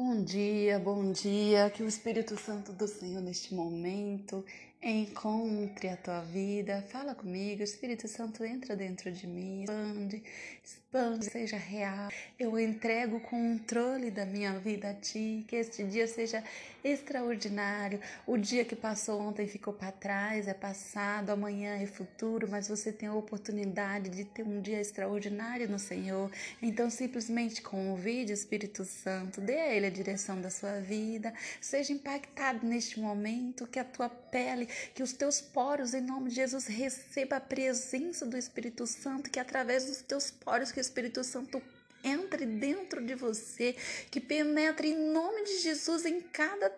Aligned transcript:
Bom 0.00 0.22
dia, 0.22 0.78
bom 0.78 1.10
dia. 1.10 1.68
Que 1.70 1.82
o 1.82 1.88
Espírito 1.88 2.36
Santo 2.36 2.72
do 2.72 2.86
Senhor 2.86 3.20
neste 3.20 3.52
momento 3.52 4.44
encontre 4.82 5.88
a 5.88 5.96
tua 5.96 6.20
vida. 6.20 6.84
Fala 6.88 7.14
comigo, 7.14 7.62
Espírito 7.62 8.06
Santo 8.06 8.44
entra 8.44 8.76
dentro 8.76 9.10
de 9.10 9.26
mim, 9.26 9.62
expande, 9.62 10.22
expande, 10.64 11.24
seja 11.24 11.56
real. 11.56 12.08
Eu 12.38 12.58
entrego 12.58 13.16
o 13.16 13.20
controle 13.20 14.10
da 14.10 14.24
minha 14.24 14.58
vida 14.58 14.90
a 14.90 14.94
ti, 14.94 15.44
que 15.48 15.56
este 15.56 15.84
dia 15.84 16.06
seja 16.06 16.44
extraordinário. 16.84 18.00
O 18.26 18.36
dia 18.36 18.64
que 18.64 18.76
passou 18.76 19.20
ontem 19.20 19.46
ficou 19.48 19.72
para 19.72 19.90
trás, 19.90 20.46
é 20.46 20.54
passado, 20.54 21.30
amanhã 21.30 21.76
é 21.76 21.86
futuro, 21.86 22.48
mas 22.48 22.68
você 22.68 22.92
tem 22.92 23.08
a 23.08 23.14
oportunidade 23.14 24.08
de 24.08 24.24
ter 24.24 24.44
um 24.44 24.60
dia 24.60 24.80
extraordinário 24.80 25.68
no 25.68 25.78
Senhor. 25.78 26.30
Então 26.62 26.88
simplesmente 26.88 27.60
convide 27.62 28.32
o 28.32 28.34
Espírito 28.34 28.84
Santo, 28.84 29.40
dê 29.40 29.54
a 29.54 29.74
ele 29.74 29.86
a 29.86 29.90
direção 29.90 30.40
da 30.40 30.50
sua 30.50 30.80
vida, 30.80 31.34
seja 31.60 31.92
impactado 31.92 32.64
neste 32.64 33.00
momento, 33.00 33.66
que 33.66 33.80
a 33.80 33.84
tua 33.84 34.08
pele 34.08 34.67
que 34.94 35.02
os 35.02 35.12
teus 35.12 35.40
poros, 35.40 35.94
em 35.94 36.00
nome 36.00 36.30
de 36.30 36.36
Jesus, 36.36 36.66
receba 36.66 37.36
a 37.36 37.40
presença 37.40 38.26
do 38.26 38.36
Espírito 38.36 38.86
Santo, 38.86 39.30
que 39.30 39.40
através 39.40 39.86
dos 39.86 40.02
teus 40.02 40.30
poros, 40.30 40.72
que 40.72 40.78
o 40.78 40.80
Espírito 40.80 41.22
Santo 41.24 41.62
entre 42.02 42.46
dentro 42.46 43.04
de 43.04 43.14
você, 43.14 43.74
que 44.10 44.20
penetre 44.20 44.88
em 44.88 45.12
nome 45.12 45.44
de 45.44 45.58
Jesus 45.58 46.04
em 46.04 46.20
cada 46.20 46.72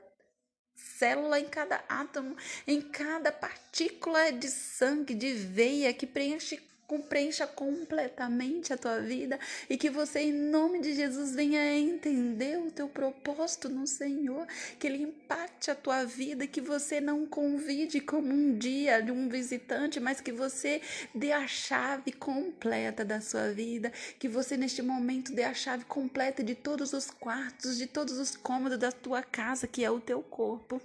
célula, 0.74 1.38
em 1.38 1.48
cada 1.48 1.82
átomo, 1.88 2.36
em 2.66 2.80
cada 2.80 3.30
partícula 3.30 4.32
de 4.32 4.48
sangue, 4.48 5.14
de 5.14 5.32
veia, 5.32 5.92
que 5.92 6.06
preenche 6.06 6.60
preencha 6.98 7.46
completamente 7.46 8.72
a 8.72 8.76
tua 8.76 9.00
vida 9.00 9.38
e 9.68 9.76
que 9.76 9.90
você, 9.90 10.20
em 10.20 10.32
nome 10.32 10.80
de 10.80 10.94
Jesus, 10.94 11.34
venha 11.34 11.78
entender 11.78 12.58
o 12.58 12.70
teu 12.70 12.88
propósito 12.88 13.68
no 13.68 13.86
Senhor, 13.86 14.46
que 14.78 14.86
Ele 14.86 15.02
impacte 15.02 15.70
a 15.70 15.74
tua 15.74 16.04
vida, 16.04 16.46
que 16.46 16.60
você 16.60 17.00
não 17.00 17.26
convide 17.26 18.00
como 18.00 18.32
um 18.32 18.56
dia 18.56 19.00
de 19.00 19.12
um 19.12 19.28
visitante, 19.28 20.00
mas 20.00 20.20
que 20.20 20.32
você 20.32 20.80
dê 21.14 21.32
a 21.32 21.46
chave 21.46 22.12
completa 22.12 23.04
da 23.04 23.20
sua 23.20 23.52
vida, 23.52 23.92
que 24.18 24.28
você, 24.28 24.56
neste 24.56 24.82
momento, 24.82 25.32
dê 25.32 25.44
a 25.44 25.54
chave 25.54 25.84
completa 25.84 26.42
de 26.42 26.54
todos 26.54 26.92
os 26.92 27.10
quartos, 27.10 27.76
de 27.76 27.86
todos 27.86 28.18
os 28.18 28.36
cômodos 28.36 28.78
da 28.78 28.90
tua 28.90 29.22
casa, 29.22 29.66
que 29.66 29.84
é 29.84 29.90
o 29.90 30.00
teu 30.00 30.22
corpo 30.22 30.80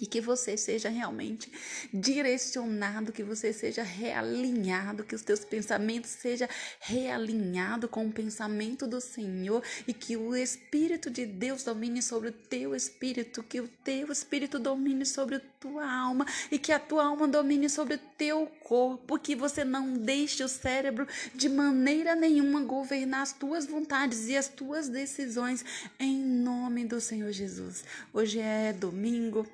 e 0.00 0.06
que 0.06 0.20
você 0.20 0.56
seja 0.56 0.88
realmente 0.88 1.50
direcionado, 1.92 3.12
que 3.12 3.22
você 3.22 3.52
seja 3.52 3.82
realinhado, 3.82 5.04
que 5.04 5.14
os 5.14 5.22
teus 5.22 5.44
pensamentos 5.44 6.10
sejam 6.10 6.48
realinhados 6.80 7.90
com 7.90 8.06
o 8.06 8.12
pensamento 8.12 8.86
do 8.86 9.00
Senhor 9.00 9.62
e 9.86 9.92
que 9.92 10.16
o 10.16 10.34
Espírito 10.36 11.10
de 11.10 11.24
Deus 11.24 11.64
domine 11.64 12.02
sobre 12.02 12.28
o 12.28 12.32
teu 12.32 12.74
espírito, 12.74 13.42
que 13.42 13.60
o 13.60 13.68
teu 13.84 14.12
espírito 14.12 14.58
domine 14.58 15.06
sobre 15.06 15.36
a 15.36 15.40
tua 15.60 15.90
alma 15.90 16.26
e 16.50 16.58
que 16.58 16.72
a 16.72 16.78
tua 16.78 17.04
alma 17.04 17.26
domine 17.26 17.68
sobre 17.68 17.94
o 17.94 18.00
teu 18.16 18.46
corpo, 18.62 19.18
que 19.18 19.34
você 19.34 19.64
não 19.64 19.94
deixe 19.94 20.42
o 20.44 20.48
cérebro 20.48 21.06
de 21.34 21.48
maneira 21.48 22.14
nenhuma 22.14 22.60
governar 22.60 23.22
as 23.22 23.32
tuas 23.32 23.66
vontades 23.66 24.28
e 24.28 24.36
as 24.36 24.48
tuas 24.48 24.88
decisões 24.88 25.64
em 25.98 26.18
nome 26.18 26.84
do 26.84 27.00
Senhor 27.00 27.32
Jesus. 27.32 27.84
Hoje 28.12 28.38
é 28.38 28.72
domingo, 28.72 29.46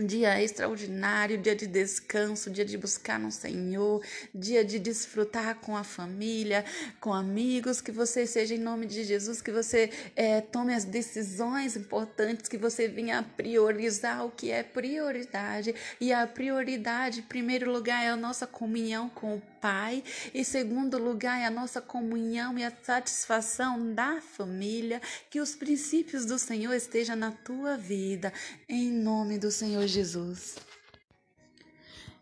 Dia 0.00 0.40
extraordinário, 0.40 1.38
dia 1.38 1.56
de 1.56 1.66
descanso, 1.66 2.50
dia 2.50 2.64
de 2.64 2.78
buscar 2.78 3.18
no 3.18 3.32
Senhor, 3.32 4.00
dia 4.32 4.64
de 4.64 4.78
desfrutar 4.78 5.56
com 5.56 5.76
a 5.76 5.82
família, 5.82 6.64
com 7.00 7.12
amigos, 7.12 7.80
que 7.80 7.90
você 7.90 8.24
seja 8.24 8.54
em 8.54 8.58
nome 8.58 8.86
de 8.86 9.02
Jesus, 9.02 9.42
que 9.42 9.50
você 9.50 9.90
é, 10.14 10.40
tome 10.40 10.72
as 10.72 10.84
decisões 10.84 11.76
importantes, 11.76 12.48
que 12.48 12.56
você 12.56 12.86
venha 12.86 13.24
priorizar 13.36 14.24
o 14.24 14.30
que 14.30 14.52
é 14.52 14.62
prioridade. 14.62 15.74
E 16.00 16.12
a 16.12 16.24
prioridade, 16.28 17.18
em 17.18 17.24
primeiro 17.24 17.72
lugar, 17.72 18.04
é 18.04 18.08
a 18.08 18.16
nossa 18.16 18.46
comunhão 18.46 19.08
com 19.08 19.34
o 19.34 19.42
Pai, 19.60 20.04
em 20.34 20.44
segundo 20.44 20.98
lugar, 20.98 21.40
é 21.40 21.46
a 21.46 21.50
nossa 21.50 21.80
comunhão 21.80 22.58
e 22.58 22.64
a 22.64 22.72
satisfação 22.82 23.94
da 23.94 24.20
família, 24.20 25.00
que 25.30 25.40
os 25.40 25.54
princípios 25.54 26.24
do 26.24 26.38
Senhor 26.38 26.72
estejam 26.74 27.16
na 27.16 27.32
tua 27.32 27.76
vida, 27.76 28.32
em 28.68 28.90
nome 28.90 29.38
do 29.38 29.50
Senhor 29.50 29.86
Jesus. 29.86 30.67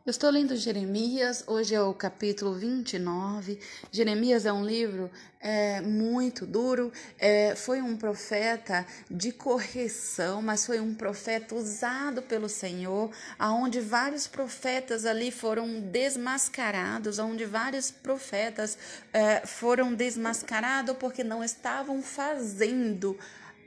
Eu 0.06 0.12
estou 0.12 0.31
lendo 0.31 0.55
Jeremias, 0.55 1.43
hoje 1.49 1.75
é 1.75 1.83
o 1.83 1.93
capítulo 1.93 2.55
29. 2.55 3.59
Jeremias 3.91 4.47
é 4.47 4.53
um 4.53 4.65
livro 4.65 5.11
é, 5.41 5.81
muito 5.81 6.47
duro, 6.47 6.93
é, 7.19 7.56
foi 7.56 7.83
um 7.83 7.97
profeta 7.97 8.87
de 9.11 9.33
correção, 9.33 10.41
mas 10.41 10.65
foi 10.65 10.78
um 10.78 10.95
profeta 10.95 11.56
usado 11.56 12.22
pelo 12.22 12.49
Senhor, 12.49 13.11
aonde 13.37 13.81
vários 13.81 14.28
profetas 14.28 15.05
ali 15.05 15.33
foram 15.33 15.81
desmascarados, 15.81 17.19
onde 17.19 17.45
vários 17.45 17.91
profetas 17.91 18.78
é, 19.12 19.45
foram 19.45 19.93
desmascarados 19.93 20.97
porque 20.99 21.25
não 21.25 21.43
estavam 21.43 22.00
fazendo 22.00 23.19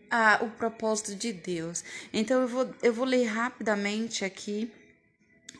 a, 0.09 0.39
o 0.41 0.49
propósito 0.51 1.13
de 1.15 1.33
Deus. 1.33 1.83
Então 2.13 2.41
eu 2.41 2.47
vou, 2.47 2.69
eu 2.81 2.93
vou 2.93 3.05
ler 3.05 3.25
rapidamente 3.25 4.23
aqui 4.23 4.71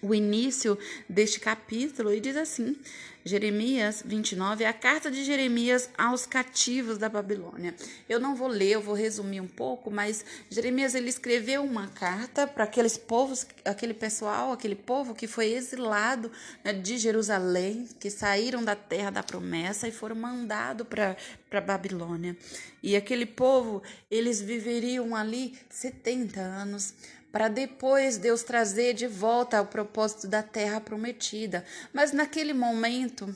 o 0.01 0.13
início 0.13 0.77
deste 1.07 1.39
capítulo 1.39 2.13
e 2.13 2.19
diz 2.19 2.35
assim: 2.35 2.75
Jeremias 3.23 4.01
29 4.05 4.63
é 4.63 4.67
a 4.67 4.73
carta 4.73 5.11
de 5.11 5.23
Jeremias 5.23 5.89
aos 5.97 6.25
cativos 6.25 6.97
da 6.97 7.09
Babilônia. 7.09 7.75
Eu 8.07 8.19
não 8.19 8.35
vou 8.35 8.47
ler, 8.47 8.71
eu 8.71 8.81
vou 8.81 8.95
resumir 8.95 9.41
um 9.41 9.47
pouco, 9.47 9.91
mas 9.91 10.23
Jeremias 10.49 10.95
ele 10.95 11.09
escreveu 11.09 11.63
uma 11.63 11.88
carta 11.88 12.47
para 12.47 12.63
aqueles 12.63 12.97
povos, 12.97 13.45
aquele 13.65 13.93
pessoal, 13.93 14.51
aquele 14.51 14.75
povo 14.75 15.13
que 15.13 15.27
foi 15.27 15.51
exilado 15.51 16.31
né, 16.63 16.71
de 16.71 16.97
Jerusalém, 16.97 17.88
que 17.99 18.09
saíram 18.09 18.63
da 18.63 18.75
terra 18.75 19.09
da 19.09 19.23
promessa 19.23 19.88
e 19.88 19.91
foram 19.91 20.15
mandados 20.15 20.88
para 20.88 21.15
para 21.49 21.59
Babilônia. 21.59 22.38
E 22.81 22.95
aquele 22.95 23.25
povo, 23.25 23.81
eles 24.09 24.39
viveriam 24.39 25.15
ali 25.15 25.57
70 25.69 26.39
anos 26.39 26.93
para 27.31 27.47
depois 27.47 28.17
Deus 28.17 28.44
trazer 28.44 28.94
de 28.94 29.07
volta 29.07 29.57
ao 29.57 29.66
propósito 29.66 30.28
da 30.28 30.41
terra 30.41 30.81
prometida. 30.81 31.63
Mas 31.94 32.12
naquele 32.12 32.53
momento, 32.53 33.35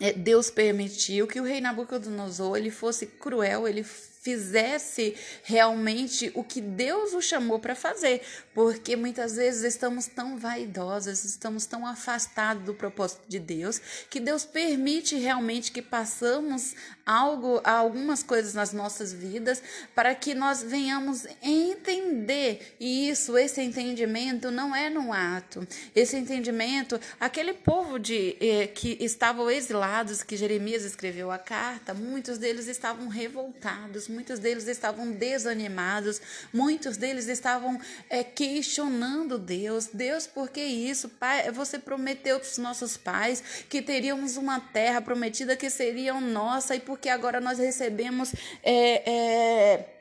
é, 0.00 0.12
Deus 0.12 0.50
permitiu 0.50 1.26
que 1.26 1.40
o 1.40 1.44
rei 1.44 1.60
Nabucodonosor 1.60 2.56
ele 2.56 2.70
fosse 2.70 3.06
cruel, 3.06 3.66
ele 3.66 3.84
fizesse 4.28 5.14
realmente 5.42 6.30
o 6.34 6.44
que 6.44 6.60
Deus 6.60 7.14
o 7.14 7.22
chamou 7.22 7.58
para 7.58 7.74
fazer, 7.74 8.20
porque 8.52 8.94
muitas 8.94 9.36
vezes 9.36 9.62
estamos 9.62 10.06
tão 10.06 10.36
vaidosos, 10.36 11.24
estamos 11.24 11.64
tão 11.64 11.86
afastados 11.86 12.62
do 12.64 12.74
propósito 12.74 13.22
de 13.26 13.38
Deus, 13.38 13.80
que 14.10 14.20
Deus 14.20 14.44
permite 14.44 15.16
realmente 15.16 15.72
que 15.72 15.80
passamos 15.80 16.74
algo, 17.06 17.62
algumas 17.64 18.22
coisas 18.22 18.52
nas 18.52 18.74
nossas 18.74 19.14
vidas, 19.14 19.62
para 19.94 20.14
que 20.14 20.34
nós 20.34 20.62
venhamos 20.62 21.26
entender 21.42 22.76
e 22.78 23.08
isso, 23.08 23.38
esse 23.38 23.62
entendimento 23.62 24.50
não 24.50 24.76
é 24.76 24.90
no 24.90 25.10
ato. 25.10 25.66
Esse 25.94 26.16
entendimento, 26.16 27.00
aquele 27.18 27.54
povo 27.54 27.98
de 27.98 28.36
eh, 28.40 28.66
que 28.66 28.98
estavam 29.00 29.50
exilados, 29.50 30.22
que 30.22 30.36
Jeremias 30.36 30.84
escreveu 30.84 31.30
a 31.30 31.38
carta, 31.38 31.94
muitos 31.94 32.36
deles 32.36 32.68
estavam 32.68 33.08
revoltados, 33.08 34.08
muitos 34.18 34.40
deles 34.40 34.66
estavam 34.66 35.12
desanimados, 35.12 36.20
muitos 36.52 36.96
deles 36.96 37.28
estavam 37.28 37.80
é, 38.10 38.24
questionando 38.24 39.38
Deus. 39.38 39.90
Deus, 39.92 40.26
por 40.26 40.48
que 40.48 40.60
isso? 40.60 41.08
Pai, 41.08 41.52
você 41.52 41.78
prometeu 41.78 42.40
para 42.40 42.48
os 42.48 42.58
nossos 42.58 42.96
pais 42.96 43.40
que 43.68 43.80
teríamos 43.80 44.36
uma 44.36 44.58
terra 44.58 45.00
prometida 45.00 45.56
que 45.56 45.70
seria 45.70 46.20
nossa 46.20 46.74
e 46.74 46.80
porque 46.80 47.08
agora 47.08 47.40
nós 47.40 47.60
recebemos. 47.60 48.34
É, 48.64 49.08
é, 49.08 49.97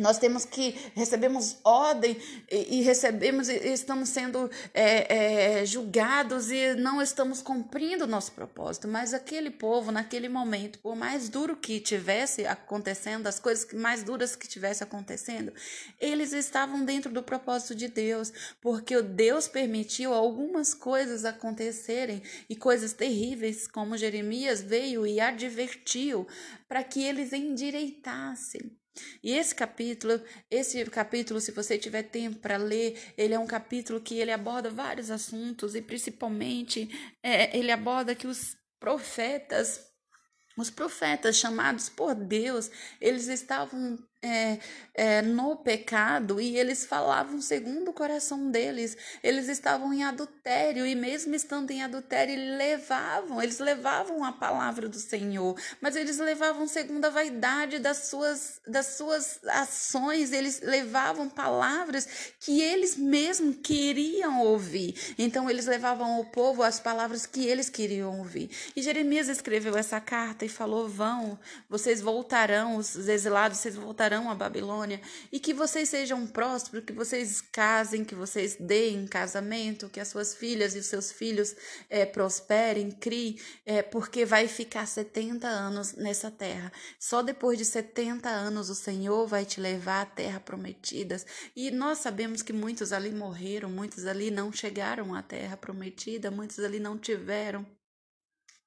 nós 0.00 0.18
temos 0.18 0.44
que 0.44 0.74
recebemos 0.94 1.58
ordem 1.62 2.16
e, 2.50 2.78
e 2.78 2.82
recebemos 2.82 3.48
e 3.48 3.72
estamos 3.72 4.08
sendo 4.08 4.50
é, 4.72 5.60
é, 5.60 5.66
julgados 5.66 6.50
e 6.50 6.74
não 6.74 7.00
estamos 7.02 7.42
cumprindo 7.42 8.04
o 8.04 8.06
nosso 8.06 8.32
propósito. 8.32 8.88
Mas 8.88 9.12
aquele 9.12 9.50
povo, 9.50 9.92
naquele 9.92 10.28
momento, 10.28 10.78
por 10.78 10.96
mais 10.96 11.28
duro 11.28 11.56
que 11.56 11.80
tivesse 11.80 12.46
acontecendo, 12.46 13.26
as 13.26 13.38
coisas 13.38 13.70
mais 13.72 14.02
duras 14.02 14.34
que 14.34 14.48
tivesse 14.48 14.82
acontecendo, 14.82 15.52
eles 16.00 16.32
estavam 16.32 16.84
dentro 16.84 17.12
do 17.12 17.22
propósito 17.22 17.74
de 17.74 17.88
Deus, 17.88 18.32
porque 18.60 19.00
Deus 19.02 19.46
permitiu 19.46 20.14
algumas 20.14 20.72
coisas 20.74 21.24
acontecerem 21.24 22.22
e 22.48 22.56
coisas 22.56 22.92
terríveis, 22.92 23.66
como 23.66 23.96
Jeremias 23.96 24.62
veio 24.62 25.06
e 25.06 25.20
advertiu 25.20 26.26
para 26.68 26.82
que 26.82 27.02
eles 27.02 27.32
endireitassem. 27.32 28.79
E 29.22 29.32
esse 29.32 29.54
capítulo, 29.54 30.20
esse 30.50 30.84
capítulo, 30.86 31.40
se 31.40 31.52
você 31.52 31.78
tiver 31.78 32.02
tempo 32.04 32.38
para 32.38 32.56
ler, 32.56 32.98
ele 33.16 33.34
é 33.34 33.38
um 33.38 33.46
capítulo 33.46 34.00
que 34.00 34.18
ele 34.18 34.32
aborda 34.32 34.70
vários 34.70 35.10
assuntos 35.10 35.74
e 35.74 35.82
principalmente 35.82 36.88
é, 37.22 37.56
ele 37.56 37.70
aborda 37.70 38.14
que 38.14 38.26
os 38.26 38.56
profetas, 38.78 39.89
os 40.60 40.70
profetas 40.70 41.36
chamados 41.36 41.88
por 41.88 42.14
Deus, 42.14 42.70
eles 43.00 43.26
estavam 43.26 43.98
é, 44.22 44.58
é, 44.94 45.22
no 45.22 45.56
pecado 45.56 46.40
e 46.40 46.58
eles 46.58 46.84
falavam 46.84 47.40
segundo 47.40 47.90
o 47.90 47.94
coração 47.94 48.50
deles. 48.50 48.96
Eles 49.22 49.48
estavam 49.48 49.92
em 49.92 50.04
adultério 50.04 50.86
e 50.86 50.94
mesmo 50.94 51.34
estando 51.34 51.70
em 51.70 51.82
adultério, 51.82 52.34
levavam, 52.56 53.42
eles 53.42 53.58
levavam 53.58 54.22
a 54.24 54.32
palavra 54.32 54.88
do 54.88 54.98
Senhor, 54.98 55.58
mas 55.80 55.96
eles 55.96 56.18
levavam 56.18 56.68
segundo 56.68 57.04
a 57.06 57.10
vaidade 57.10 57.78
das 57.78 58.08
suas, 58.08 58.60
das 58.66 58.86
suas 58.98 59.40
ações, 59.44 60.32
eles 60.32 60.60
levavam 60.60 61.28
palavras 61.28 62.34
que 62.40 62.60
eles 62.60 62.96
mesmos 62.96 63.56
queriam 63.62 64.40
ouvir. 64.42 65.14
Então 65.16 65.48
eles 65.48 65.66
levavam 65.66 66.16
ao 66.16 66.24
povo 66.26 66.62
as 66.62 66.78
palavras 66.78 67.24
que 67.24 67.46
eles 67.46 67.70
queriam 67.70 68.18
ouvir. 68.18 68.50
E 68.76 68.82
Jeremias 68.82 69.28
escreveu 69.28 69.76
essa 69.76 70.00
carta 70.00 70.44
falou: 70.52 70.88
"Vão, 70.88 71.38
vocês 71.68 72.00
voltarão, 72.00 72.76
os 72.76 72.96
exilados, 73.08 73.58
vocês 73.58 73.76
voltarão 73.76 74.30
à 74.30 74.34
Babilônia, 74.34 75.00
e 75.30 75.38
que 75.40 75.54
vocês 75.54 75.88
sejam 75.88 76.26
prósperos, 76.26 76.84
que 76.84 76.92
vocês 76.92 77.40
casem, 77.40 78.04
que 78.04 78.14
vocês 78.14 78.56
deem 78.56 79.06
casamento, 79.06 79.88
que 79.88 80.00
as 80.00 80.08
suas 80.08 80.34
filhas 80.34 80.74
e 80.74 80.78
os 80.78 80.86
seus 80.86 81.12
filhos 81.12 81.54
é, 81.88 82.04
prosperem, 82.06 82.90
criem, 82.90 83.38
é, 83.64 83.82
porque 83.82 84.24
vai 84.24 84.48
ficar 84.48 84.86
70 84.86 85.46
anos 85.46 85.94
nessa 85.94 86.30
terra. 86.30 86.72
Só 86.98 87.22
depois 87.22 87.58
de 87.58 87.64
70 87.64 88.28
anos 88.28 88.70
o 88.70 88.74
Senhor 88.74 89.26
vai 89.26 89.44
te 89.44 89.60
levar 89.60 90.02
à 90.02 90.06
terra 90.06 90.40
prometida. 90.40 91.16
E 91.54 91.70
nós 91.70 91.98
sabemos 91.98 92.42
que 92.42 92.52
muitos 92.52 92.92
ali 92.92 93.10
morreram, 93.10 93.70
muitos 93.70 94.06
ali 94.06 94.30
não 94.30 94.52
chegaram 94.52 95.14
à 95.14 95.22
terra 95.22 95.56
prometida, 95.56 96.30
muitos 96.30 96.58
ali 96.58 96.80
não 96.80 96.98
tiveram 96.98 97.66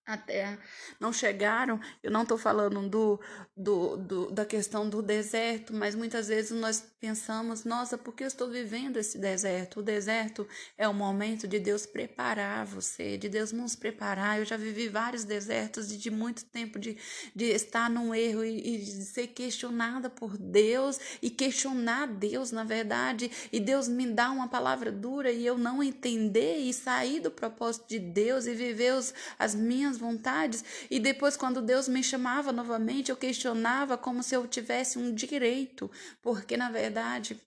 a 0.05 0.17
terra 0.17 0.59
não 0.99 1.13
chegaram. 1.13 1.79
Eu 2.01 2.11
não 2.11 2.23
estou 2.23 2.37
falando 2.37 2.87
do, 2.89 3.19
do, 3.55 3.97
do, 3.97 4.31
da 4.31 4.45
questão 4.45 4.89
do 4.89 5.01
deserto, 5.01 5.73
mas 5.73 5.95
muitas 5.95 6.27
vezes 6.27 6.51
nós 6.51 6.83
pensamos: 6.99 7.63
nossa, 7.63 7.97
por 7.97 8.13
que 8.13 8.23
eu 8.23 8.27
estou 8.27 8.49
vivendo 8.49 8.97
esse 8.97 9.17
deserto? 9.17 9.79
O 9.79 9.83
deserto 9.83 10.47
é 10.77 10.87
o 10.87 10.93
momento 10.93 11.47
de 11.47 11.59
Deus 11.59 11.85
preparar 11.85 12.65
você, 12.65 13.17
de 13.17 13.29
Deus 13.29 13.51
nos 13.51 13.75
preparar. 13.75 14.39
Eu 14.39 14.45
já 14.45 14.57
vivi 14.57 14.89
vários 14.89 15.23
desertos 15.23 15.91
e 15.91 15.97
de 15.97 16.11
muito 16.11 16.45
tempo 16.45 16.77
de, 16.77 16.97
de 17.33 17.45
estar 17.45 17.89
num 17.89 18.13
erro 18.13 18.43
e, 18.43 18.75
e 18.75 18.85
ser 19.03 19.27
questionada 19.27 20.09
por 20.09 20.37
Deus 20.37 20.99
e 21.21 21.29
questionar 21.29 22.07
Deus, 22.07 22.51
na 22.51 22.63
verdade, 22.63 23.31
e 23.51 23.59
Deus 23.59 23.87
me 23.87 24.07
dá 24.07 24.31
uma 24.31 24.47
palavra 24.47 24.91
dura 24.91 25.31
e 25.31 25.45
eu 25.45 25.57
não 25.57 25.81
entender 25.81 26.57
e 26.57 26.73
sair 26.73 27.19
do 27.19 27.31
propósito 27.31 27.87
de 27.87 27.99
Deus 27.99 28.45
e 28.45 28.53
viver 28.53 28.93
os, 28.93 29.13
as 29.39 29.55
minhas 29.55 29.92
minhas 29.93 29.97
vontades, 29.97 30.63
e 30.89 30.99
depois, 30.99 31.37
quando 31.37 31.61
Deus 31.61 31.87
me 31.87 32.03
chamava 32.03 32.51
novamente, 32.51 33.09
eu 33.09 33.17
questionava 33.17 33.97
como 33.97 34.23
se 34.23 34.35
eu 34.35 34.47
tivesse 34.47 34.97
um 34.97 35.13
direito, 35.13 35.89
porque 36.21 36.57
na 36.57 36.69
verdade 36.69 37.39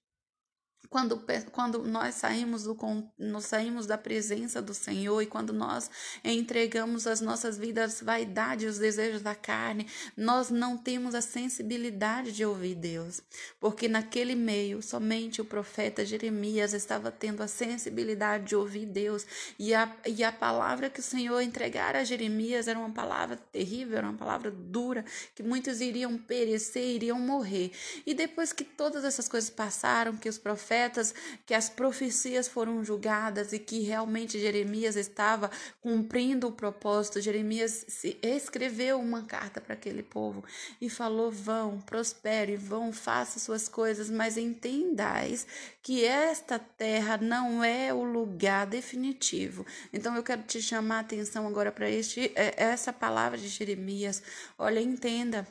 quando, 0.88 1.24
quando 1.50 1.82
nós 1.82 2.14
saímos, 2.14 2.64
do, 2.64 2.76
nós 3.18 3.46
saímos 3.46 3.86
da 3.86 3.98
presença 3.98 4.62
do 4.62 4.72
Senhor 4.72 5.20
e 5.22 5.26
quando 5.26 5.52
nós 5.52 5.90
entregamos 6.24 7.06
as 7.06 7.20
nossas 7.20 7.58
vidas 7.58 8.00
vaidade, 8.00 8.66
os 8.66 8.78
desejos 8.78 9.22
da 9.22 9.34
carne, 9.34 9.86
nós 10.16 10.50
não 10.50 10.76
temos 10.76 11.14
a 11.14 11.20
sensibilidade 11.20 12.32
de 12.32 12.44
ouvir 12.44 12.74
Deus. 12.74 13.20
Porque 13.58 13.88
naquele 13.88 14.34
meio, 14.34 14.82
somente 14.82 15.40
o 15.40 15.44
profeta 15.44 16.04
Jeremias 16.04 16.72
estava 16.72 17.10
tendo 17.10 17.42
a 17.42 17.48
sensibilidade 17.48 18.44
de 18.44 18.56
ouvir 18.56 18.86
Deus. 18.86 19.26
E 19.58 19.74
a, 19.74 19.90
e 20.06 20.22
a 20.22 20.30
palavra 20.30 20.90
que 20.90 21.00
o 21.00 21.02
Senhor 21.02 21.40
entregara 21.40 22.00
a 22.00 22.04
Jeremias 22.04 22.68
era 22.68 22.78
uma 22.78 22.90
palavra 22.90 23.36
terrível, 23.36 23.98
era 23.98 24.08
uma 24.08 24.18
palavra 24.18 24.50
dura, 24.50 25.04
que 25.34 25.42
muitos 25.42 25.80
iriam 25.80 26.16
perecer, 26.16 26.96
iriam 26.96 27.18
morrer. 27.18 27.72
E 28.06 28.14
depois 28.14 28.52
que 28.52 28.64
todas 28.64 29.04
essas 29.04 29.28
coisas 29.28 29.50
passaram, 29.50 30.16
que 30.16 30.28
os 30.28 30.38
profetas 30.38 30.75
profetas, 30.76 31.14
que 31.46 31.54
as 31.54 31.68
profecias 31.68 32.46
foram 32.46 32.84
julgadas 32.84 33.52
e 33.52 33.58
que 33.58 33.80
realmente 33.80 34.38
Jeremias 34.38 34.96
estava 34.96 35.50
cumprindo 35.80 36.48
o 36.48 36.52
propósito. 36.52 37.20
Jeremias 37.20 38.04
escreveu 38.22 39.00
uma 39.00 39.22
carta 39.22 39.60
para 39.60 39.74
aquele 39.74 40.02
povo 40.02 40.44
e 40.80 40.90
falou: 40.90 41.30
vão, 41.30 41.80
prospere, 41.80 42.56
vão, 42.56 42.92
faça 42.92 43.38
suas 43.38 43.68
coisas, 43.68 44.10
mas 44.10 44.36
entendais 44.36 45.46
que 45.82 46.04
esta 46.04 46.58
terra 46.58 47.16
não 47.16 47.64
é 47.64 47.92
o 47.92 48.04
lugar 48.04 48.66
definitivo. 48.66 49.64
Então 49.92 50.14
eu 50.14 50.22
quero 50.22 50.42
te 50.42 50.60
chamar 50.60 50.98
a 50.98 51.00
atenção 51.00 51.46
agora 51.46 51.72
para 51.72 51.88
este 51.88 52.32
é, 52.34 52.54
essa 52.56 52.92
palavra 52.92 53.38
de 53.38 53.48
Jeremias. 53.48 54.22
Olha, 54.58 54.80
entenda 54.80 55.46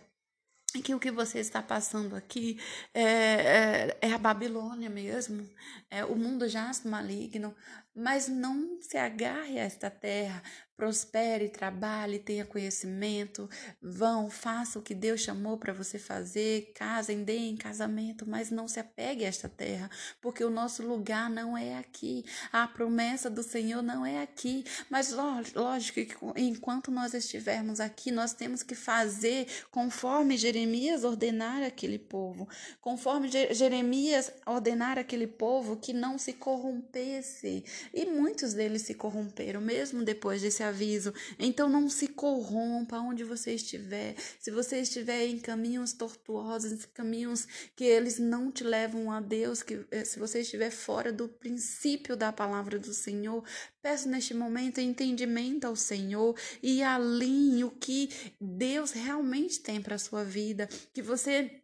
que 0.81 0.93
o 0.93 0.99
que 0.99 1.11
você 1.11 1.39
está 1.39 1.61
passando 1.61 2.15
aqui 2.15 2.59
é, 2.93 3.01
é, 3.03 3.97
é, 4.01 4.13
a 4.13 4.17
Babilônia 4.17 4.89
mesmo, 4.89 5.49
é 5.89 6.03
o 6.05 6.15
mundo 6.15 6.47
jaz 6.47 6.83
maligno, 6.83 7.55
mas 7.95 8.27
não 8.27 8.77
se 8.81 8.97
agarre 8.97 9.57
a 9.57 9.63
esta 9.63 9.89
terra, 9.89 10.43
prospere, 10.75 11.47
trabalhe, 11.47 12.19
tenha 12.19 12.45
conhecimento, 12.45 13.49
vão, 13.81 14.29
faça 14.29 14.77
o 14.77 14.81
que 14.81 14.93
Deus 14.93 15.21
chamou 15.21 15.57
para 15.57 15.73
você 15.73 15.97
fazer, 15.97 16.73
casem, 16.75 17.23
deem 17.23 17.55
casamento, 17.55 18.27
mas 18.27 18.51
não 18.51 18.67
se 18.67 18.79
apegue 18.79 19.23
a 19.23 19.27
esta 19.29 19.47
terra, 19.47 19.89
porque 20.21 20.43
o 20.43 20.49
nosso 20.49 20.85
lugar 20.85 21.29
não 21.29 21.57
é 21.57 21.77
aqui, 21.77 22.25
a 22.51 22.67
promessa 22.67 23.29
do 23.29 23.41
Senhor 23.41 23.81
não 23.81 24.05
é 24.05 24.21
aqui, 24.21 24.65
mas 24.89 25.15
lógico 25.55 26.01
que 26.05 26.15
enquanto 26.35 26.91
nós 26.91 27.13
estivermos 27.13 27.79
aqui, 27.79 28.11
nós 28.11 28.33
temos 28.33 28.61
que 28.61 28.75
fazer 28.75 29.47
conforme 29.71 30.37
Jeremias 30.37 31.03
ordenar 31.05 31.63
aquele 31.63 31.97
povo, 31.97 32.49
conforme 32.81 33.29
Jeremias 33.29 34.31
ordenar 34.45 34.99
aquele 34.99 35.27
povo 35.27 35.77
que 35.77 35.93
não 35.93 36.17
se 36.17 36.33
corrompesse, 36.33 37.63
e 37.93 38.05
muitos 38.05 38.53
deles 38.53 38.83
se 38.83 38.93
corromperam, 38.93 39.61
mesmo 39.61 40.03
depois 40.03 40.41
desse 40.41 40.63
aviso. 40.63 41.13
Então 41.39 41.69
não 41.69 41.89
se 41.89 42.07
corrompa 42.07 42.97
onde 42.99 43.23
você 43.23 43.53
estiver. 43.53 44.15
Se 44.39 44.51
você 44.51 44.79
estiver 44.79 45.25
em 45.25 45.39
caminhos 45.39 45.93
tortuosos, 45.93 46.85
caminhos 46.93 47.47
que 47.75 47.83
eles 47.83 48.19
não 48.19 48.51
te 48.51 48.63
levam 48.63 49.11
a 49.11 49.19
Deus, 49.19 49.63
que 49.63 49.85
eh, 49.91 50.05
se 50.05 50.19
você 50.19 50.41
estiver 50.41 50.69
fora 50.69 51.11
do 51.11 51.27
princípio 51.27 52.15
da 52.15 52.31
palavra 52.31 52.79
do 52.79 52.93
Senhor, 52.93 53.43
peço 53.81 54.09
neste 54.09 54.33
momento 54.33 54.79
entendimento 54.79 55.65
ao 55.65 55.75
Senhor 55.75 56.35
e 56.61 56.81
alinhe 56.81 57.63
o 57.63 57.71
que 57.71 58.09
Deus 58.39 58.91
realmente 58.91 59.59
tem 59.59 59.81
para 59.81 59.97
sua 59.97 60.23
vida, 60.23 60.67
que 60.93 61.01
você 61.01 61.61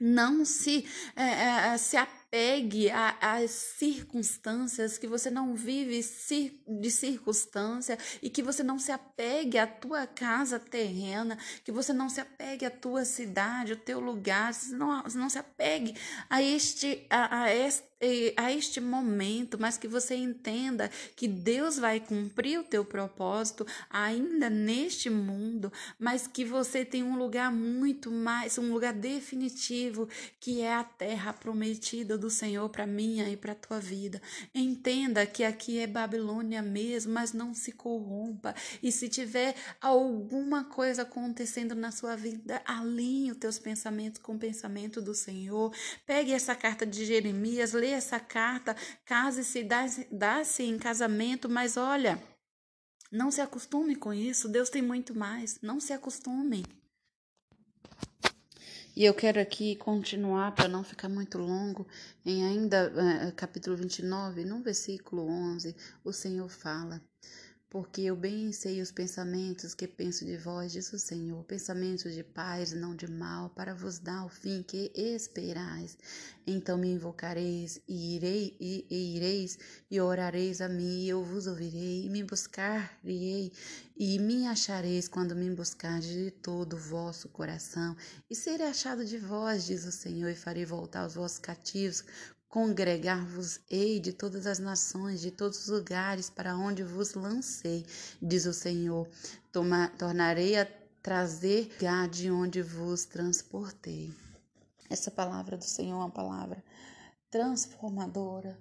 não 0.00 0.44
se 0.46 0.86
é, 1.14 1.72
é, 1.72 1.78
se 1.78 1.96
apegue 2.30 2.88
às 3.20 3.50
circunstâncias, 3.50 4.96
que 4.96 5.08
você 5.08 5.28
não 5.28 5.56
vive 5.56 6.00
de 6.68 6.90
circunstância 6.90 7.98
e 8.22 8.30
que 8.30 8.40
você 8.40 8.62
não 8.62 8.78
se 8.78 8.92
apegue 8.92 9.58
à 9.58 9.66
tua 9.66 10.06
casa 10.06 10.60
terrena, 10.60 11.36
que 11.64 11.72
você 11.72 11.92
não 11.92 12.08
se 12.08 12.20
apegue 12.20 12.64
à 12.64 12.70
tua 12.70 13.04
cidade, 13.04 13.72
ao 13.72 13.78
teu 13.78 13.98
lugar, 13.98 14.52
não, 14.70 15.02
não 15.14 15.28
se 15.28 15.38
apegue 15.38 15.96
a 16.28 16.40
este, 16.40 17.04
a, 17.10 17.42
a 17.42 17.52
este 17.52 17.90
a 18.36 18.50
este 18.50 18.80
momento, 18.80 19.58
mas 19.60 19.76
que 19.76 19.86
você 19.86 20.14
entenda 20.14 20.90
que 21.14 21.28
Deus 21.28 21.76
vai 21.76 22.00
cumprir 22.00 22.58
o 22.58 22.64
teu 22.64 22.82
propósito 22.82 23.66
ainda 23.90 24.48
neste 24.48 25.10
mundo, 25.10 25.70
mas 25.98 26.26
que 26.26 26.42
você 26.42 26.82
tem 26.82 27.02
um 27.02 27.18
lugar 27.18 27.52
muito 27.52 28.10
mais, 28.10 28.56
um 28.56 28.72
lugar 28.72 28.94
definitivo, 28.94 30.08
que 30.40 30.62
é 30.62 30.72
a 30.72 30.82
terra 30.82 31.34
prometida 31.34 32.16
do 32.20 32.30
Senhor 32.30 32.68
para 32.68 32.86
minha 32.86 33.28
e 33.28 33.36
para 33.36 33.54
tua 33.54 33.80
vida. 33.80 34.22
Entenda 34.54 35.26
que 35.26 35.42
aqui 35.42 35.78
é 35.80 35.86
Babilônia 35.86 36.62
mesmo, 36.62 37.12
mas 37.12 37.32
não 37.32 37.52
se 37.52 37.72
corrompa. 37.72 38.54
E 38.82 38.92
se 38.92 39.08
tiver 39.08 39.56
alguma 39.80 40.64
coisa 40.64 41.02
acontecendo 41.02 41.74
na 41.74 41.90
sua 41.90 42.14
vida, 42.14 42.62
alinhe 42.64 43.32
os 43.32 43.38
teus 43.38 43.58
pensamentos 43.58 44.20
com 44.20 44.34
o 44.34 44.38
pensamento 44.38 45.00
do 45.00 45.14
Senhor. 45.14 45.74
Pegue 46.06 46.32
essa 46.32 46.54
carta 46.54 46.86
de 46.86 47.04
Jeremias, 47.04 47.72
leia 47.72 47.96
essa 47.96 48.20
carta, 48.20 48.76
case-se, 49.04 49.66
dá-se 50.12 50.62
em 50.62 50.78
casamento, 50.78 51.48
mas 51.48 51.76
olha, 51.76 52.22
não 53.10 53.30
se 53.30 53.40
acostume 53.40 53.96
com 53.96 54.14
isso. 54.14 54.48
Deus 54.48 54.70
tem 54.70 54.82
muito 54.82 55.18
mais. 55.18 55.58
Não 55.60 55.80
se 55.80 55.92
acostume. 55.92 56.64
E 58.96 59.04
eu 59.04 59.14
quero 59.14 59.40
aqui 59.40 59.76
continuar, 59.76 60.52
para 60.52 60.68
não 60.68 60.82
ficar 60.82 61.08
muito 61.08 61.38
longo, 61.38 61.86
em 62.26 62.44
ainda 62.44 62.90
uh, 62.90 63.32
capítulo 63.34 63.76
29, 63.76 64.44
no 64.44 64.60
versículo 64.62 65.28
11, 65.28 65.76
o 66.04 66.12
Senhor 66.12 66.48
fala: 66.48 67.00
porque 67.70 68.00
eu 68.02 68.16
bem 68.16 68.50
sei 68.50 68.82
os 68.82 68.90
pensamentos 68.90 69.74
que 69.74 69.86
penso 69.86 70.24
de 70.24 70.36
vós, 70.36 70.72
diz 70.72 70.92
o 70.92 70.98
Senhor, 70.98 71.44
pensamentos 71.44 72.12
de 72.12 72.24
paz, 72.24 72.72
não 72.72 72.96
de 72.96 73.08
mal, 73.08 73.48
para 73.50 73.72
vos 73.72 74.00
dar 74.00 74.26
o 74.26 74.28
fim 74.28 74.60
que 74.60 74.90
esperais. 74.92 75.96
Então 76.44 76.76
me 76.76 76.88
invocareis 76.88 77.80
e 77.86 78.16
irei 78.16 78.56
e, 78.58 78.84
e 78.90 79.16
ireis 79.16 79.56
e 79.88 80.00
orareis 80.00 80.60
a 80.60 80.68
mim, 80.68 81.04
e 81.04 81.08
eu 81.08 81.22
vos 81.22 81.46
ouvirei, 81.46 82.06
e 82.06 82.10
me 82.10 82.24
buscarei 82.24 83.52
e 83.96 84.18
me 84.18 84.48
achareis 84.48 85.06
quando 85.06 85.36
me 85.36 85.48
buscardes 85.50 86.08
de 86.08 86.30
todo 86.32 86.72
o 86.72 86.78
vosso 86.78 87.28
coração, 87.28 87.96
e 88.28 88.34
serei 88.34 88.66
achado 88.66 89.04
de 89.04 89.18
vós, 89.18 89.64
diz 89.64 89.84
o 89.84 89.92
Senhor, 89.92 90.28
e 90.28 90.34
farei 90.34 90.64
voltar 90.64 91.06
os 91.06 91.14
vossos 91.14 91.38
cativos 91.38 92.02
Congregar-vos-ei 92.50 93.98
de 93.98 94.12
todas 94.12 94.46
as 94.46 94.58
nações, 94.58 95.20
de 95.20 95.30
todos 95.30 95.60
os 95.60 95.68
lugares 95.68 96.28
para 96.28 96.56
onde 96.56 96.82
vos 96.82 97.14
lancei, 97.14 97.86
diz 98.20 98.44
o 98.44 98.52
Senhor. 98.52 99.08
Toma, 99.50 99.88
tornarei 99.96 100.58
a 100.58 100.66
trazer 101.02 101.70
de 102.10 102.30
onde 102.30 102.60
vos 102.60 103.04
transportei. 103.04 104.12
Essa 104.90 105.10
palavra 105.10 105.56
do 105.56 105.64
Senhor 105.64 105.94
é 105.94 105.98
uma 105.98 106.10
palavra 106.10 106.62
transformadora. 107.30 108.58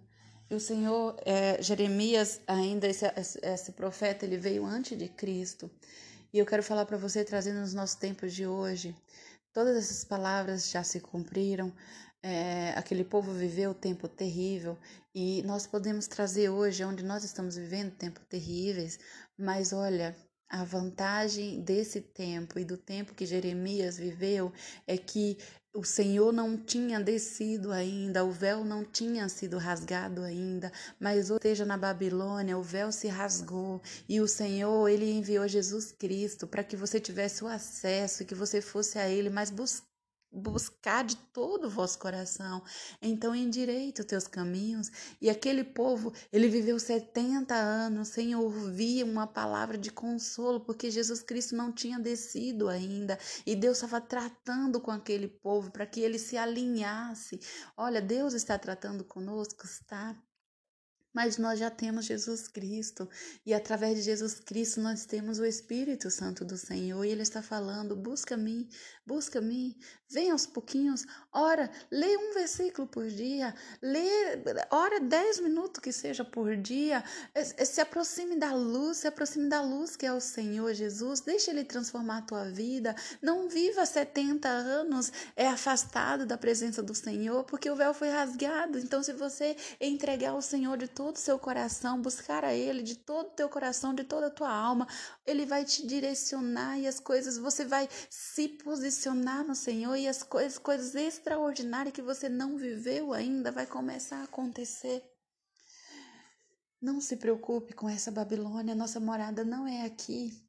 E 0.49 0.53
o 0.55 0.59
Senhor, 0.59 1.15
é, 1.25 1.61
Jeremias, 1.61 2.39
ainda 2.47 2.87
esse, 2.87 3.05
esse 3.41 3.71
profeta, 3.71 4.23
ele 4.23 4.37
veio 4.37 4.65
antes 4.65 4.97
de 4.97 5.07
Cristo. 5.07 5.69
E 6.31 6.37
eu 6.37 6.45
quero 6.45 6.61
falar 6.61 6.85
para 6.85 6.97
você, 6.97 7.23
trazendo 7.23 7.59
nos 7.59 7.73
nossos 7.73 7.95
tempos 7.95 8.33
de 8.33 8.45
hoje, 8.45 8.95
todas 9.51 9.75
essas 9.75 10.03
palavras 10.03 10.69
já 10.69 10.83
se 10.83 10.99
cumpriram, 10.99 11.73
é, 12.21 12.71
aquele 12.71 13.03
povo 13.03 13.31
viveu 13.31 13.73
tempo 13.73 14.07
terrível 14.07 14.77
e 15.13 15.41
nós 15.43 15.65
podemos 15.65 16.07
trazer 16.07 16.49
hoje, 16.49 16.83
onde 16.83 17.03
nós 17.03 17.23
estamos 17.23 17.55
vivendo 17.55 17.95
tempos 17.95 18.23
terríveis, 18.27 18.99
mas 19.37 19.71
olha, 19.71 20.15
a 20.49 20.63
vantagem 20.63 21.61
desse 21.61 22.01
tempo 22.01 22.57
e 22.59 22.65
do 22.65 22.75
tempo 22.75 23.13
que 23.13 23.25
Jeremias 23.25 23.97
viveu 23.97 24.51
é 24.87 24.97
que 24.97 25.37
o 25.73 25.83
Senhor 25.83 26.33
não 26.33 26.57
tinha 26.57 26.99
descido 26.99 27.71
ainda, 27.71 28.25
o 28.25 28.31
véu 28.31 28.65
não 28.65 28.83
tinha 28.83 29.29
sido 29.29 29.59
rasgado 29.59 30.23
ainda, 30.23 30.71
mas 30.99 31.29
esteja 31.29 31.63
na 31.63 31.77
Babilônia, 31.77 32.57
o 32.57 32.63
véu 32.63 32.91
se 32.91 33.07
rasgou 33.07 33.79
e 34.07 34.19
o 34.19 34.27
Senhor, 34.27 34.89
ele 34.89 35.11
enviou 35.11 35.47
Jesus 35.47 35.91
Cristo 35.91 36.47
para 36.47 36.63
que 36.63 36.75
você 36.75 36.99
tivesse 36.99 37.43
o 37.43 37.47
acesso 37.47 38.23
e 38.23 38.25
que 38.25 38.33
você 38.33 38.59
fosse 38.61 38.97
a 38.97 39.07
ele, 39.07 39.29
mas 39.29 39.51
buscar 39.51 39.88
buscar 40.31 41.03
de 41.03 41.15
todo 41.15 41.65
o 41.65 41.69
vosso 41.69 41.97
coração. 41.99 42.63
Então 43.01 43.35
endireita 43.35 44.01
os 44.01 44.07
teus 44.07 44.27
caminhos. 44.27 44.91
E 45.21 45.29
aquele 45.29 45.63
povo, 45.63 46.13
ele 46.31 46.47
viveu 46.47 46.79
70 46.79 47.53
anos 47.55 48.09
sem 48.09 48.35
ouvir 48.35 49.03
uma 49.03 49.27
palavra 49.27 49.77
de 49.77 49.91
consolo, 49.91 50.59
porque 50.59 50.91
Jesus 50.91 51.21
Cristo 51.21 51.55
não 51.55 51.71
tinha 51.71 51.99
descido 51.99 52.67
ainda. 52.67 53.17
E 53.45 53.55
Deus 53.55 53.77
estava 53.77 53.99
tratando 54.01 54.79
com 54.79 54.91
aquele 54.91 55.27
povo 55.27 55.71
para 55.71 55.85
que 55.85 56.01
ele 56.01 56.19
se 56.19 56.37
alinhasse. 56.37 57.39
Olha, 57.75 58.01
Deus 58.01 58.33
está 58.33 58.57
tratando 58.57 59.03
conosco, 59.03 59.65
está? 59.65 60.15
Mas 61.13 61.37
nós 61.37 61.59
já 61.59 61.71
temos 61.71 62.05
Jesus 62.05 62.47
Cristo 62.47 63.09
e 63.45 63.53
através 63.53 63.97
de 63.97 64.03
Jesus 64.03 64.35
Cristo 64.39 64.79
nós 64.79 65.05
temos 65.05 65.39
o 65.39 65.45
Espírito 65.45 66.11
Santo 66.11 66.45
do 66.45 66.57
Senhor 66.57 67.03
e 67.03 67.09
Ele 67.09 67.23
está 67.23 67.41
falando: 67.41 67.95
busca-me, 67.95 68.69
busca-me, 69.05 69.75
vem 70.09 70.31
aos 70.31 70.45
pouquinhos, 70.45 71.05
ora, 71.31 71.71
lê 71.91 72.17
um 72.17 72.33
versículo 72.33 72.87
por 72.87 73.07
dia, 73.07 73.53
lê, 73.81 74.07
ora 74.71 74.99
dez 74.99 75.39
minutos 75.39 75.81
que 75.81 75.91
seja 75.91 76.23
por 76.23 76.55
dia, 76.55 77.03
se 77.65 77.81
aproxime 77.81 78.35
da 78.37 78.53
luz, 78.53 78.97
se 78.97 79.07
aproxime 79.07 79.49
da 79.49 79.61
luz 79.61 79.95
que 79.95 80.05
é 80.05 80.13
o 80.13 80.19
Senhor 80.19 80.73
Jesus, 80.73 81.21
deixa 81.21 81.51
Ele 81.51 81.63
transformar 81.63 82.19
a 82.19 82.21
tua 82.21 82.45
vida, 82.51 82.95
não 83.21 83.49
viva 83.49 83.85
70 83.85 84.47
anos 84.47 85.11
é 85.35 85.47
afastado 85.47 86.25
da 86.25 86.37
presença 86.37 86.83
do 86.83 86.93
Senhor, 86.93 87.43
porque 87.45 87.69
o 87.69 87.75
véu 87.75 87.93
foi 87.93 88.09
rasgado, 88.09 88.77
então 88.79 89.01
se 89.01 89.13
você 89.13 89.55
entregar 89.79 90.31
ao 90.31 90.41
Senhor 90.41 90.77
de 90.77 90.87
todo 90.99 91.15
o 91.15 91.19
seu 91.19 91.39
coração, 91.39 92.01
buscar 92.01 92.43
a 92.43 92.53
Ele 92.53 92.83
de 92.83 92.93
todo 92.93 93.27
o 93.27 93.31
teu 93.31 93.47
coração, 93.47 93.95
de 93.95 94.03
toda 94.03 94.27
a 94.27 94.29
tua 94.29 94.51
alma. 94.51 94.85
Ele 95.25 95.45
vai 95.45 95.63
te 95.63 95.87
direcionar 95.87 96.77
e 96.77 96.85
as 96.85 96.99
coisas, 96.99 97.37
você 97.37 97.63
vai 97.63 97.87
se 98.09 98.49
posicionar 98.49 99.47
no 99.47 99.55
Senhor 99.55 99.95
e 99.95 100.09
as 100.09 100.23
coisas, 100.23 100.57
coisas 100.57 100.93
extraordinárias 100.95 101.95
que 101.95 102.01
você 102.01 102.27
não 102.27 102.57
viveu 102.57 103.13
ainda 103.13 103.49
vai 103.49 103.65
começar 103.65 104.17
a 104.17 104.23
acontecer. 104.23 105.01
Não 106.81 106.99
se 106.99 107.15
preocupe 107.15 107.73
com 107.73 107.87
essa 107.87 108.11
Babilônia, 108.11 108.75
nossa 108.75 108.99
morada 108.99 109.45
não 109.45 109.65
é 109.65 109.85
aqui. 109.85 110.48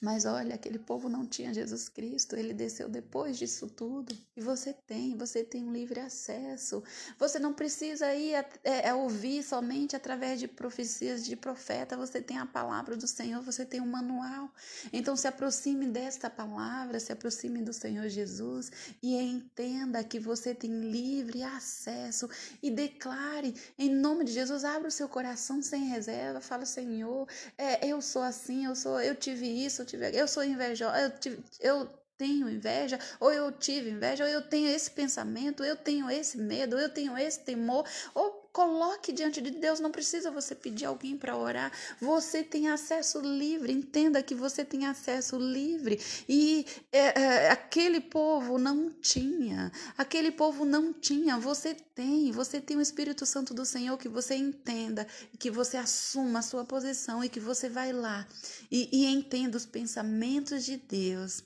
Mas 0.00 0.24
olha, 0.24 0.54
aquele 0.54 0.78
povo 0.78 1.08
não 1.08 1.26
tinha 1.26 1.54
Jesus 1.54 1.88
Cristo, 1.88 2.36
ele 2.36 2.52
desceu 2.52 2.88
depois 2.88 3.38
disso 3.38 3.68
tudo. 3.68 4.16
E 4.36 4.40
você 4.40 4.72
tem, 4.72 5.16
você 5.16 5.42
tem 5.42 5.64
um 5.64 5.72
livre 5.72 6.00
acesso. 6.00 6.82
Você 7.18 7.38
não 7.38 7.52
precisa 7.52 8.14
ir 8.14 8.34
a, 8.34 8.44
é, 8.62 8.88
é, 8.88 8.94
ouvir 8.94 9.42
somente 9.42 9.96
através 9.96 10.40
de 10.40 10.48
profecias 10.48 11.24
de 11.24 11.36
profeta. 11.36 11.96
Você 11.96 12.20
tem 12.20 12.38
a 12.38 12.46
palavra 12.46 12.96
do 12.96 13.06
Senhor, 13.06 13.40
você 13.42 13.64
tem 13.64 13.80
um 13.80 13.86
manual. 13.86 14.50
Então 14.92 15.16
se 15.16 15.26
aproxime 15.26 15.86
desta 15.86 16.28
palavra, 16.28 17.00
se 17.00 17.12
aproxime 17.12 17.62
do 17.62 17.72
Senhor 17.72 18.08
Jesus 18.08 18.70
e 19.02 19.16
entenda 19.16 20.02
que 20.04 20.18
você 20.18 20.54
tem 20.54 20.70
livre 20.90 21.42
acesso 21.42 22.28
e 22.62 22.70
declare 22.70 23.54
em 23.78 23.90
nome 23.90 24.24
de 24.24 24.32
Jesus, 24.32 24.64
abra 24.64 24.88
o 24.88 24.90
seu 24.90 25.08
coração 25.08 25.62
sem 25.62 25.84
reserva, 25.84 26.40
fala 26.40 26.66
Senhor, 26.66 27.26
é, 27.56 27.86
eu 27.86 28.00
sou 28.00 28.22
assim, 28.22 28.66
eu 28.66 28.74
sou, 28.74 29.00
eu 29.00 29.14
tive 29.14 29.46
isso, 29.46 29.83
eu 29.84 29.86
tive 29.86 30.06
tive, 30.06 30.16
eu 30.16 30.26
sou 30.26 30.42
invejosa, 30.42 30.98
eu, 30.98 31.10
tive, 31.18 31.44
eu 31.60 31.86
tenho 32.16 32.48
inveja, 32.48 32.98
ou 33.20 33.32
eu 33.32 33.52
tive 33.52 33.90
inveja, 33.90 34.24
ou 34.24 34.30
eu 34.30 34.42
tenho 34.42 34.68
esse 34.68 34.90
pensamento, 34.90 35.62
eu 35.62 35.76
tenho 35.76 36.10
esse 36.10 36.38
medo, 36.38 36.78
eu 36.78 36.88
tenho 36.88 37.16
esse 37.18 37.40
temor, 37.40 37.86
ou 38.14 38.43
coloque 38.54 39.12
diante 39.12 39.40
de 39.40 39.50
Deus, 39.50 39.80
não 39.80 39.90
precisa 39.90 40.30
você 40.30 40.54
pedir 40.54 40.84
alguém 40.84 41.18
para 41.18 41.36
orar, 41.36 41.72
você 42.00 42.40
tem 42.40 42.68
acesso 42.68 43.18
livre, 43.20 43.72
entenda 43.72 44.22
que 44.22 44.32
você 44.32 44.64
tem 44.64 44.86
acesso 44.86 45.36
livre, 45.36 46.00
e 46.28 46.64
é, 46.92 47.20
é, 47.20 47.50
aquele 47.50 48.00
povo 48.00 48.56
não 48.56 48.92
tinha, 48.92 49.72
aquele 49.98 50.30
povo 50.30 50.64
não 50.64 50.92
tinha, 50.92 51.36
você 51.36 51.74
tem, 51.74 52.30
você 52.30 52.60
tem 52.60 52.76
o 52.76 52.80
Espírito 52.80 53.26
Santo 53.26 53.52
do 53.52 53.66
Senhor, 53.66 53.98
que 53.98 54.08
você 54.08 54.36
entenda, 54.36 55.04
que 55.36 55.50
você 55.50 55.76
assuma 55.76 56.38
a 56.38 56.42
sua 56.42 56.64
posição 56.64 57.24
e 57.24 57.28
que 57.28 57.40
você 57.40 57.68
vai 57.68 57.92
lá. 57.92 58.24
E, 58.70 58.88
e 58.92 59.06
entenda 59.06 59.56
os 59.56 59.66
pensamentos 59.66 60.64
de 60.64 60.76
Deus 60.76 61.42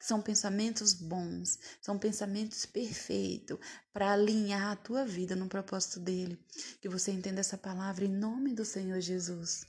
são 0.00 0.22
pensamentos 0.22 0.94
bons, 0.94 1.58
são 1.80 1.98
pensamentos 1.98 2.64
perfeitos 2.64 3.58
para 3.92 4.12
alinhar 4.12 4.72
a 4.72 4.76
tua 4.76 5.04
vida 5.04 5.36
no 5.36 5.48
propósito 5.48 6.00
dele. 6.00 6.38
Que 6.80 6.88
você 6.88 7.10
entenda 7.10 7.40
essa 7.40 7.58
palavra 7.58 8.04
em 8.04 8.12
nome 8.12 8.54
do 8.54 8.64
Senhor 8.64 9.00
Jesus. 9.00 9.66